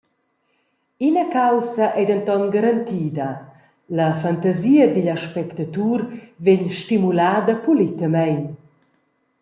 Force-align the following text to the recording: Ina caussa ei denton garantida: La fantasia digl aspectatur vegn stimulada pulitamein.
Ina 1.07 1.25
caussa 1.35 1.85
ei 1.99 2.05
denton 2.11 2.43
garantida: 2.55 3.27
La 3.97 4.07
fantasia 4.21 4.85
digl 4.95 5.09
aspectatur 5.17 5.99
vegn 6.45 6.67
stimulada 6.79 7.53
pulitamein. 7.65 8.43